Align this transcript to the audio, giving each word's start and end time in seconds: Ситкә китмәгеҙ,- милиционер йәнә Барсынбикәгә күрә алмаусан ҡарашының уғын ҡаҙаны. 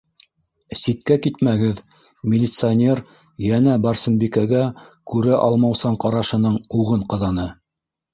Ситкә 0.83 1.15
китмәгеҙ,- 1.25 1.81
милиционер 2.33 3.01
йәнә 3.49 3.75
Барсынбикәгә 3.83 4.63
күрә 5.13 5.37
алмаусан 5.49 5.99
ҡарашының 6.05 6.57
уғын 6.81 7.05
ҡаҙаны. 7.13 7.47